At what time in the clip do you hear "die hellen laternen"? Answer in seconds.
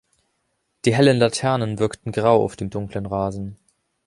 0.83-1.77